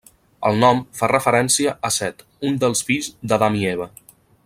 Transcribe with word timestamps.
El 0.47 0.55
nom 0.63 0.79
fa 1.01 1.09
referència 1.11 1.75
a 1.89 1.91
Set, 1.99 2.25
un 2.51 2.59
dels 2.65 2.83
fills 2.89 3.11
d'Adam 3.33 3.63
i 3.63 3.67
Eva. 3.75 3.89